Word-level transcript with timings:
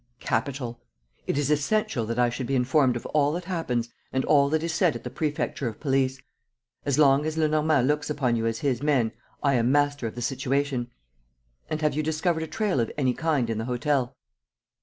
"Capital. 0.19 0.81
It 1.27 1.37
is 1.37 1.51
essential 1.51 2.07
that 2.07 2.17
I 2.17 2.31
should 2.31 2.47
be 2.47 2.55
informed 2.55 2.95
of 2.95 3.05
all 3.05 3.33
that 3.33 3.45
happens 3.45 3.89
and 4.11 4.25
all 4.25 4.49
that 4.49 4.63
is 4.63 4.73
said 4.73 4.95
at 4.95 5.03
the 5.03 5.11
Prefecture 5.11 5.67
of 5.67 5.79
Police. 5.79 6.19
As 6.87 6.97
long 6.97 7.23
as 7.27 7.37
Lenormand 7.37 7.87
looks 7.87 8.09
upon 8.09 8.35
you 8.35 8.47
as 8.47 8.61
his 8.61 8.81
men, 8.81 9.11
I 9.43 9.53
am 9.53 9.71
master 9.71 10.07
of 10.07 10.15
the 10.15 10.21
situation. 10.23 10.89
And 11.69 11.83
have 11.83 11.93
you 11.93 12.01
discovered 12.01 12.41
a 12.41 12.47
trail 12.47 12.79
of 12.79 12.91
any 12.97 13.13
kind 13.13 13.47
in 13.47 13.59
the 13.59 13.65
hotel?" 13.65 14.17